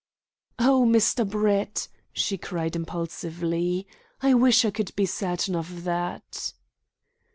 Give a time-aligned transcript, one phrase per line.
[0.57, 1.29] "Oh, Mr.
[1.29, 3.85] Brett," she cried impulsively,
[4.19, 6.53] "I wish I could be certain of that!"